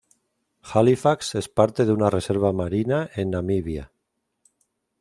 Halifax 0.69 1.35
es 1.35 1.47
parte 1.47 1.85
de 1.85 1.91
una 1.91 2.09
Reserva 2.09 2.51
Marina 2.51 3.11
en 3.13 3.29
Namibia. 3.29 3.91